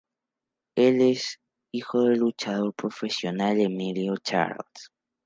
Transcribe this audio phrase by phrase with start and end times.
[0.75, 1.37] Él es
[1.71, 4.89] el hijo del luchador profesional Emilio Charles.